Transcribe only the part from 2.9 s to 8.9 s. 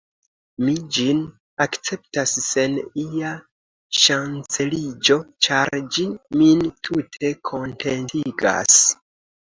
ia ŝanceliĝo; ĉar ĝi min tute kontentigas.